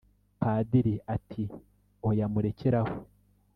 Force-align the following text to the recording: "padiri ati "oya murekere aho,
"padiri 0.39 0.95
ati 1.15 1.43
"oya 2.09 2.25
murekere 2.33 2.77
aho, 2.83 2.95